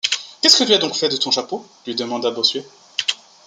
[0.41, 1.63] Qu’est-ce que tu as donc fait de ton chapeau?
[1.85, 2.65] lui demanda Bossuet.